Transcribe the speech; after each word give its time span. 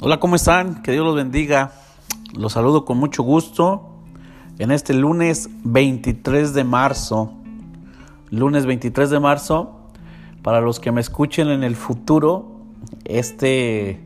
Hola, 0.00 0.20
¿cómo 0.20 0.36
están? 0.36 0.80
Que 0.82 0.92
Dios 0.92 1.04
los 1.04 1.16
bendiga. 1.16 1.72
Los 2.32 2.52
saludo 2.52 2.84
con 2.84 2.98
mucho 2.98 3.24
gusto 3.24 3.96
en 4.60 4.70
este 4.70 4.94
lunes 4.94 5.50
23 5.64 6.54
de 6.54 6.62
marzo. 6.62 7.32
Lunes 8.30 8.64
23 8.64 9.10
de 9.10 9.18
marzo, 9.18 9.80
para 10.44 10.60
los 10.60 10.78
que 10.78 10.92
me 10.92 11.00
escuchen 11.00 11.48
en 11.48 11.64
el 11.64 11.74
futuro, 11.74 12.60
este 13.06 14.00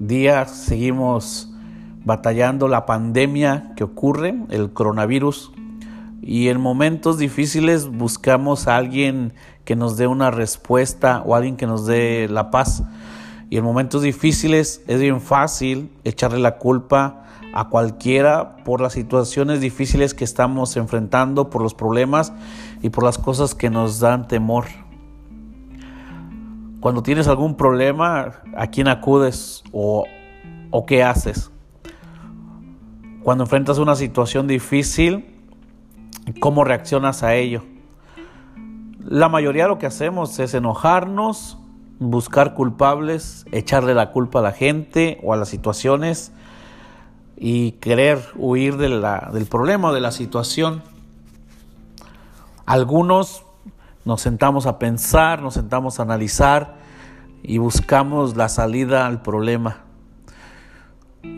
día 0.00 0.46
seguimos 0.46 1.54
batallando 2.04 2.66
la 2.66 2.84
pandemia 2.84 3.72
que 3.76 3.84
ocurre, 3.84 4.34
el 4.48 4.72
coronavirus, 4.72 5.52
y 6.22 6.48
en 6.48 6.60
momentos 6.60 7.18
difíciles 7.18 7.86
buscamos 7.86 8.66
a 8.66 8.74
alguien 8.74 9.32
que 9.64 9.76
nos 9.76 9.96
dé 9.96 10.08
una 10.08 10.32
respuesta 10.32 11.22
o 11.24 11.36
alguien 11.36 11.56
que 11.56 11.68
nos 11.68 11.86
dé 11.86 12.26
la 12.28 12.50
paz. 12.50 12.82
Y 13.50 13.56
en 13.56 13.64
momentos 13.64 14.02
difíciles 14.02 14.82
es 14.86 15.00
bien 15.00 15.20
fácil 15.20 15.90
echarle 16.04 16.38
la 16.38 16.56
culpa 16.56 17.24
a 17.52 17.68
cualquiera 17.68 18.56
por 18.64 18.80
las 18.80 18.92
situaciones 18.92 19.60
difíciles 19.60 20.14
que 20.14 20.22
estamos 20.22 20.76
enfrentando, 20.76 21.50
por 21.50 21.60
los 21.60 21.74
problemas 21.74 22.32
y 22.80 22.90
por 22.90 23.02
las 23.02 23.18
cosas 23.18 23.56
que 23.56 23.68
nos 23.68 23.98
dan 23.98 24.28
temor. 24.28 24.66
Cuando 26.80 27.02
tienes 27.02 27.26
algún 27.26 27.56
problema, 27.56 28.40
¿a 28.56 28.68
quién 28.68 28.86
acudes 28.86 29.64
o, 29.72 30.04
qué 30.86 31.02
haces? 31.02 31.50
Cuando 33.24 33.44
enfrentas 33.44 33.78
una 33.78 33.96
situación 33.96 34.46
difícil, 34.46 35.26
¿cómo 36.38 36.62
reaccionas 36.62 37.24
a 37.24 37.34
ello? 37.34 37.64
La 39.04 39.28
mayoría 39.28 39.64
de 39.64 39.70
lo 39.70 39.78
que 39.78 39.86
hacemos 39.86 40.38
es 40.38 40.54
enojarnos, 40.54 41.59
buscar 42.00 42.54
culpables, 42.54 43.44
echarle 43.52 43.94
la 43.94 44.10
culpa 44.10 44.40
a 44.40 44.42
la 44.42 44.52
gente 44.52 45.20
o 45.22 45.32
a 45.32 45.36
las 45.36 45.50
situaciones 45.50 46.32
y 47.36 47.72
querer 47.72 48.20
huir 48.36 48.76
de 48.78 48.88
del 48.88 49.46
problema 49.46 49.90
o 49.90 49.92
de 49.92 50.00
la 50.00 50.10
situación. 50.10 50.82
Algunos 52.66 53.44
nos 54.04 54.22
sentamos 54.22 54.66
a 54.66 54.78
pensar, 54.78 55.42
nos 55.42 55.54
sentamos 55.54 56.00
a 56.00 56.02
analizar 56.02 56.76
y 57.42 57.58
buscamos 57.58 58.36
la 58.36 58.48
salida 58.48 59.06
al 59.06 59.20
problema. 59.20 59.84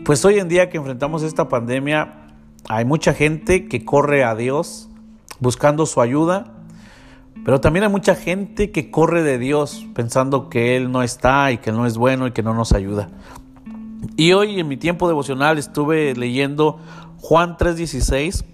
Pues 0.05 0.23
hoy 0.23 0.39
en 0.39 0.47
día 0.47 0.69
que 0.69 0.77
enfrentamos 0.77 1.23
esta 1.23 1.49
pandemia, 1.49 2.29
hay 2.69 2.85
mucha 2.85 3.13
gente 3.13 3.67
que 3.67 3.83
corre 3.83 4.23
a 4.23 4.33
Dios 4.33 4.87
buscando 5.39 5.85
su 5.85 5.99
ayuda 5.99 6.53
pero 7.45 7.59
también 7.59 7.83
hay 7.83 7.89
mucha 7.89 8.15
gente 8.15 8.71
que 8.71 8.89
corre 8.89 9.23
de 9.23 9.37
Dios 9.37 9.85
pensando 9.93 10.49
que 10.49 10.77
Él 10.77 10.91
no 10.91 11.03
está 11.03 11.51
y 11.51 11.57
que 11.57 11.71
no 11.71 11.85
es 11.85 11.97
bueno 11.97 12.27
y 12.27 12.31
que 12.31 12.43
no 12.43 12.53
nos 12.53 12.71
ayuda. 12.71 13.09
Y 14.15 14.33
hoy 14.33 14.59
en 14.59 14.67
mi 14.67 14.77
tiempo 14.77 15.07
devocional 15.07 15.57
estuve 15.57 16.15
leyendo 16.15 16.79
Juan 17.19 17.57
3:16, 17.57 18.45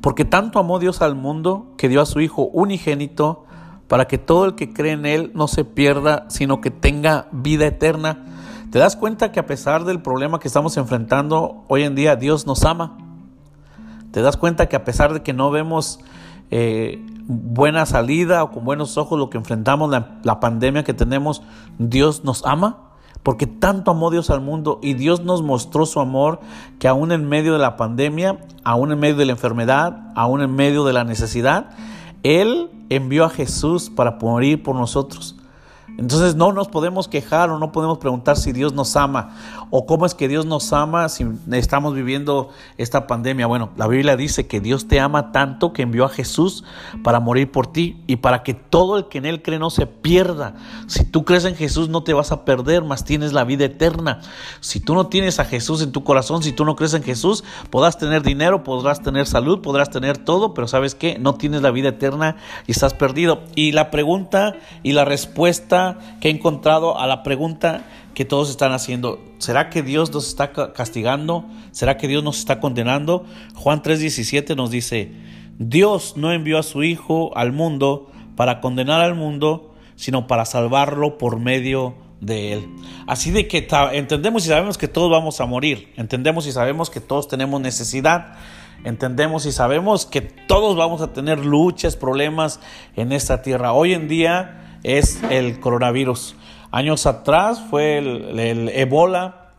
porque 0.00 0.24
tanto 0.24 0.58
amó 0.58 0.78
Dios 0.78 1.02
al 1.02 1.14
mundo 1.14 1.74
que 1.76 1.88
dio 1.88 2.00
a 2.00 2.06
su 2.06 2.20
Hijo 2.20 2.42
unigénito 2.52 3.44
para 3.86 4.06
que 4.06 4.18
todo 4.18 4.44
el 4.44 4.54
que 4.54 4.72
cree 4.72 4.92
en 4.92 5.04
Él 5.04 5.30
no 5.34 5.48
se 5.48 5.64
pierda, 5.64 6.26
sino 6.28 6.60
que 6.60 6.70
tenga 6.70 7.28
vida 7.32 7.66
eterna. 7.66 8.24
¿Te 8.70 8.78
das 8.78 8.94
cuenta 8.94 9.32
que 9.32 9.40
a 9.40 9.46
pesar 9.46 9.84
del 9.84 10.00
problema 10.00 10.38
que 10.38 10.48
estamos 10.48 10.76
enfrentando 10.76 11.64
hoy 11.68 11.82
en 11.82 11.96
día, 11.96 12.14
Dios 12.14 12.46
nos 12.46 12.64
ama? 12.64 12.96
¿Te 14.12 14.22
das 14.22 14.36
cuenta 14.36 14.68
que 14.68 14.76
a 14.76 14.84
pesar 14.84 15.12
de 15.12 15.22
que 15.22 15.32
no 15.32 15.50
vemos 15.50 16.00
eh, 16.50 17.04
buena 17.26 17.86
salida 17.86 18.42
o 18.42 18.50
con 18.50 18.64
buenos 18.64 18.98
ojos 18.98 19.18
lo 19.18 19.30
que 19.30 19.38
enfrentamos, 19.38 19.90
la, 19.90 20.18
la 20.24 20.40
pandemia 20.40 20.84
que 20.84 20.94
tenemos, 20.94 21.42
Dios 21.78 22.24
nos 22.24 22.44
ama. 22.44 22.86
Porque 23.22 23.46
tanto 23.46 23.90
amó 23.90 24.10
Dios 24.10 24.30
al 24.30 24.40
mundo 24.40 24.78
y 24.82 24.94
Dios 24.94 25.22
nos 25.24 25.42
mostró 25.42 25.84
su 25.84 26.00
amor 26.00 26.40
que 26.78 26.88
aún 26.88 27.12
en 27.12 27.28
medio 27.28 27.52
de 27.52 27.58
la 27.58 27.76
pandemia, 27.76 28.38
aún 28.64 28.92
en 28.92 28.98
medio 28.98 29.16
de 29.16 29.26
la 29.26 29.32
enfermedad, 29.32 30.10
aún 30.14 30.40
en 30.40 30.54
medio 30.54 30.84
de 30.84 30.94
la 30.94 31.04
necesidad, 31.04 31.70
Él 32.22 32.70
envió 32.88 33.26
a 33.26 33.30
Jesús 33.30 33.90
para 33.90 34.18
morir 34.22 34.62
por 34.62 34.74
nosotros. 34.74 35.36
Entonces 35.98 36.34
no 36.34 36.52
nos 36.52 36.68
podemos 36.68 37.08
quejar 37.08 37.50
o 37.50 37.58
no 37.58 37.72
podemos 37.72 37.98
preguntar 37.98 38.36
si 38.36 38.52
Dios 38.52 38.72
nos 38.72 38.96
ama 38.96 39.36
o 39.70 39.86
cómo 39.86 40.06
es 40.06 40.14
que 40.14 40.28
Dios 40.28 40.46
nos 40.46 40.72
ama 40.72 41.08
si 41.08 41.26
estamos 41.52 41.94
viviendo 41.94 42.50
esta 42.78 43.06
pandemia. 43.06 43.46
Bueno, 43.46 43.70
la 43.76 43.86
Biblia 43.86 44.16
dice 44.16 44.46
que 44.46 44.60
Dios 44.60 44.88
te 44.88 44.98
ama 45.00 45.32
tanto 45.32 45.72
que 45.72 45.82
envió 45.82 46.04
a 46.04 46.08
Jesús 46.08 46.64
para 47.02 47.20
morir 47.20 47.50
por 47.52 47.66
ti 47.66 48.02
y 48.06 48.16
para 48.16 48.42
que 48.42 48.54
todo 48.54 48.96
el 48.96 49.08
que 49.08 49.18
en 49.18 49.26
Él 49.26 49.42
cree 49.42 49.58
no 49.58 49.70
se 49.70 49.86
pierda. 49.86 50.54
Si 50.86 51.04
tú 51.04 51.24
crees 51.24 51.44
en 51.44 51.54
Jesús 51.54 51.88
no 51.88 52.02
te 52.02 52.14
vas 52.14 52.32
a 52.32 52.44
perder, 52.44 52.82
más 52.82 53.04
tienes 53.04 53.32
la 53.32 53.44
vida 53.44 53.66
eterna. 53.66 54.20
Si 54.60 54.80
tú 54.80 54.94
no 54.94 55.06
tienes 55.06 55.38
a 55.38 55.44
Jesús 55.44 55.82
en 55.82 55.92
tu 55.92 56.02
corazón, 56.04 56.42
si 56.42 56.52
tú 56.52 56.64
no 56.64 56.76
crees 56.76 56.94
en 56.94 57.02
Jesús, 57.02 57.44
podrás 57.70 57.98
tener 57.98 58.22
dinero, 58.22 58.64
podrás 58.64 59.02
tener 59.02 59.26
salud, 59.26 59.60
podrás 59.60 59.90
tener 59.90 60.18
todo, 60.18 60.54
pero 60.54 60.66
sabes 60.66 60.94
que 60.94 61.18
no 61.18 61.34
tienes 61.34 61.62
la 61.62 61.70
vida 61.70 61.90
eterna 61.90 62.36
y 62.66 62.72
estás 62.72 62.94
perdido. 62.94 63.42
Y 63.54 63.72
la 63.72 63.90
pregunta 63.90 64.56
y 64.82 64.92
la 64.92 65.04
respuesta 65.04 65.79
que 66.20 66.28
he 66.28 66.30
encontrado 66.30 66.98
a 66.98 67.06
la 67.06 67.22
pregunta 67.22 67.82
que 68.14 68.24
todos 68.24 68.50
están 68.50 68.72
haciendo. 68.72 69.20
¿Será 69.38 69.70
que 69.70 69.82
Dios 69.82 70.12
nos 70.12 70.28
está 70.28 70.52
castigando? 70.72 71.44
¿Será 71.70 71.96
que 71.96 72.08
Dios 72.08 72.22
nos 72.22 72.38
está 72.38 72.60
condenando? 72.60 73.24
Juan 73.54 73.82
3:17 73.82 74.56
nos 74.56 74.70
dice, 74.70 75.12
Dios 75.58 76.14
no 76.16 76.32
envió 76.32 76.58
a 76.58 76.62
su 76.62 76.82
Hijo 76.82 77.36
al 77.36 77.52
mundo 77.52 78.10
para 78.36 78.60
condenar 78.60 79.00
al 79.00 79.14
mundo, 79.14 79.74
sino 79.96 80.26
para 80.26 80.44
salvarlo 80.44 81.18
por 81.18 81.38
medio 81.38 81.94
de 82.20 82.52
él. 82.52 82.68
Así 83.06 83.30
de 83.30 83.48
que 83.48 83.66
entendemos 83.92 84.44
y 84.44 84.48
sabemos 84.48 84.78
que 84.78 84.88
todos 84.88 85.10
vamos 85.10 85.40
a 85.40 85.46
morir, 85.46 85.92
entendemos 85.96 86.46
y 86.46 86.52
sabemos 86.52 86.90
que 86.90 87.00
todos 87.00 87.28
tenemos 87.28 87.60
necesidad, 87.60 88.34
entendemos 88.84 89.46
y 89.46 89.52
sabemos 89.52 90.06
que 90.06 90.20
todos 90.20 90.76
vamos 90.76 91.00
a 91.02 91.12
tener 91.12 91.44
luchas, 91.44 91.96
problemas 91.96 92.60
en 92.96 93.12
esta 93.12 93.42
tierra. 93.42 93.72
Hoy 93.72 93.94
en 93.94 94.08
día 94.08 94.59
es 94.82 95.22
el 95.30 95.60
coronavirus. 95.60 96.36
Años 96.72 97.06
atrás 97.06 97.62
fue 97.68 97.98
el, 97.98 98.68
Ebola, 98.68 99.52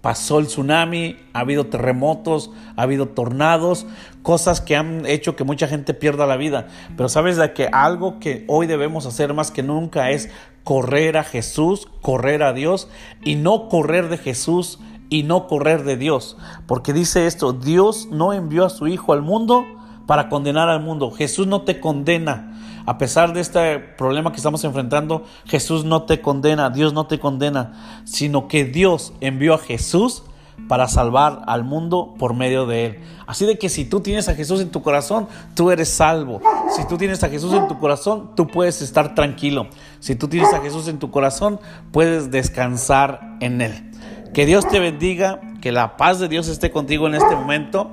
pasó 0.00 0.38
el 0.38 0.46
tsunami, 0.46 1.16
ha 1.32 1.40
habido 1.40 1.66
terremotos, 1.66 2.50
ha 2.76 2.82
habido 2.82 3.06
tornados, 3.08 3.86
cosas 4.22 4.60
que 4.60 4.76
han 4.76 5.06
hecho 5.06 5.36
que 5.36 5.44
mucha 5.44 5.68
gente 5.68 5.94
pierda 5.94 6.26
la 6.26 6.36
vida. 6.36 6.66
Pero 6.96 7.08
sabes 7.08 7.36
de 7.36 7.52
que 7.52 7.68
algo 7.70 8.18
que 8.18 8.44
hoy 8.48 8.66
debemos 8.66 9.06
hacer 9.06 9.32
más 9.32 9.50
que 9.50 9.62
nunca 9.62 10.10
es 10.10 10.28
correr 10.64 11.16
a 11.16 11.24
Jesús, 11.24 11.88
correr 12.02 12.42
a 12.42 12.52
Dios 12.52 12.88
y 13.24 13.36
no 13.36 13.68
correr 13.68 14.08
de 14.08 14.18
Jesús 14.18 14.80
y 15.08 15.22
no 15.22 15.46
correr 15.46 15.84
de 15.84 15.96
Dios. 15.96 16.36
Porque 16.66 16.92
dice 16.92 17.26
esto, 17.26 17.52
Dios 17.52 18.08
no 18.10 18.32
envió 18.32 18.64
a 18.64 18.70
su 18.70 18.88
Hijo 18.88 19.12
al 19.12 19.22
mundo 19.22 19.64
para 20.06 20.28
condenar 20.28 20.68
al 20.68 20.80
mundo. 20.80 21.10
Jesús 21.10 21.46
no 21.46 21.62
te 21.62 21.80
condena. 21.80 22.52
A 22.86 22.98
pesar 22.98 23.32
de 23.32 23.40
este 23.40 23.78
problema 23.78 24.30
que 24.30 24.36
estamos 24.36 24.62
enfrentando, 24.64 25.24
Jesús 25.44 25.84
no 25.84 26.04
te 26.04 26.20
condena, 26.20 26.70
Dios 26.70 26.92
no 26.92 27.06
te 27.06 27.18
condena, 27.18 28.02
sino 28.04 28.46
que 28.46 28.64
Dios 28.64 29.12
envió 29.20 29.54
a 29.54 29.58
Jesús 29.58 30.22
para 30.68 30.88
salvar 30.88 31.42
al 31.46 31.64
mundo 31.64 32.14
por 32.18 32.34
medio 32.34 32.66
de 32.66 32.86
él. 32.86 32.98
Así 33.26 33.44
de 33.44 33.58
que 33.58 33.68
si 33.68 33.84
tú 33.84 34.00
tienes 34.00 34.28
a 34.28 34.34
Jesús 34.34 34.60
en 34.60 34.70
tu 34.70 34.82
corazón, 34.82 35.28
tú 35.54 35.70
eres 35.70 35.88
salvo. 35.88 36.40
Si 36.70 36.86
tú 36.86 36.96
tienes 36.96 37.22
a 37.24 37.28
Jesús 37.28 37.52
en 37.52 37.68
tu 37.68 37.78
corazón, 37.78 38.30
tú 38.36 38.46
puedes 38.46 38.82
estar 38.82 39.14
tranquilo. 39.14 39.68
Si 40.00 40.14
tú 40.14 40.28
tienes 40.28 40.52
a 40.52 40.60
Jesús 40.60 40.88
en 40.88 40.98
tu 40.98 41.10
corazón, 41.10 41.60
puedes 41.92 42.30
descansar 42.30 43.36
en 43.40 43.60
él. 43.60 43.92
Que 44.32 44.46
Dios 44.46 44.66
te 44.68 44.78
bendiga, 44.78 45.40
que 45.60 45.72
la 45.72 45.96
paz 45.96 46.18
de 46.20 46.28
Dios 46.28 46.48
esté 46.48 46.70
contigo 46.70 47.06
en 47.06 47.14
este 47.14 47.34
momento. 47.34 47.90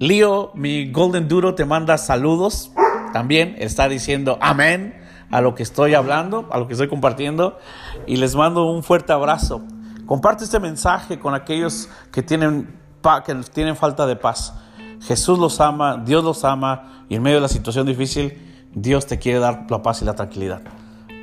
Leo, 0.00 0.50
mi 0.54 0.90
Golden 0.90 1.28
Duro, 1.28 1.54
te 1.54 1.64
manda 1.64 1.96
saludos 1.98 2.72
también 3.12 3.56
está 3.58 3.88
diciendo 3.88 4.38
amén 4.40 4.94
a 5.30 5.40
lo 5.40 5.54
que 5.54 5.62
estoy 5.62 5.94
hablando, 5.94 6.48
a 6.50 6.58
lo 6.58 6.66
que 6.66 6.72
estoy 6.72 6.88
compartiendo 6.88 7.58
y 8.06 8.16
les 8.16 8.34
mando 8.34 8.70
un 8.70 8.82
fuerte 8.82 9.12
abrazo. 9.12 9.62
Comparte 10.06 10.44
este 10.44 10.58
mensaje 10.58 11.18
con 11.18 11.34
aquellos 11.34 11.88
que 12.10 12.22
tienen, 12.22 12.78
que 13.24 13.34
tienen 13.52 13.76
falta 13.76 14.06
de 14.06 14.16
paz. 14.16 14.54
Jesús 15.02 15.38
los 15.38 15.60
ama, 15.60 16.02
Dios 16.04 16.24
los 16.24 16.44
ama 16.44 17.04
y 17.08 17.16
en 17.16 17.22
medio 17.22 17.36
de 17.36 17.42
la 17.42 17.48
situación 17.48 17.86
difícil, 17.86 18.38
Dios 18.74 19.06
te 19.06 19.18
quiere 19.18 19.38
dar 19.38 19.66
la 19.68 19.82
paz 19.82 20.02
y 20.02 20.04
la 20.04 20.14
tranquilidad. 20.14 20.62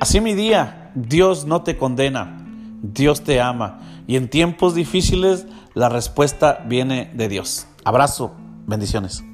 Así 0.00 0.20
mi 0.20 0.34
día, 0.34 0.92
Dios 0.94 1.46
no 1.46 1.62
te 1.62 1.76
condena, 1.76 2.46
Dios 2.80 3.22
te 3.22 3.40
ama 3.40 3.80
y 4.06 4.16
en 4.16 4.28
tiempos 4.28 4.74
difíciles 4.74 5.46
la 5.74 5.88
respuesta 5.88 6.64
viene 6.66 7.10
de 7.14 7.28
Dios. 7.28 7.66
Abrazo, 7.84 8.34
bendiciones. 8.68 9.24